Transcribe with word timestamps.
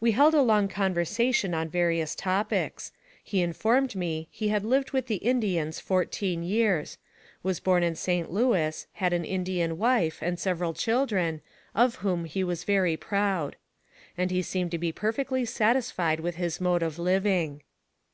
We 0.00 0.12
held 0.12 0.32
a 0.32 0.40
long 0.40 0.68
conversation, 0.68 1.52
on 1.52 1.68
various 1.68 2.14
topics. 2.14 2.92
He 3.22 3.42
informed 3.42 3.94
me 3.94 4.26
he 4.30 4.48
had 4.48 4.64
lived 4.64 4.92
with 4.92 5.06
the 5.06 5.16
Indians 5.16 5.80
fourteen 5.80 6.42
years; 6.42 6.96
was 7.42 7.60
born 7.60 7.82
in 7.82 7.94
St. 7.94 8.30
Louis, 8.32 8.86
had 8.94 9.12
an 9.12 9.26
Indian 9.26 9.76
wife, 9.76 10.20
and 10.22 10.40
several 10.40 10.72
children, 10.72 11.42
of 11.74 11.96
whom 11.96 12.24
he 12.24 12.42
was 12.42 12.64
very 12.64 12.96
proud; 12.96 13.56
and 14.16 14.30
he 14.30 14.40
seemed 14.40 14.70
to 14.70 14.78
be 14.78 14.92
perfectly 14.92 15.44
satisfied 15.44 16.20
with 16.20 16.36
his 16.36 16.58
mode 16.58 16.82
of 16.82 16.98
living. 16.98 17.60